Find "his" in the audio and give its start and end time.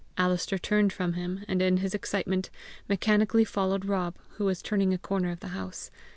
1.77-1.93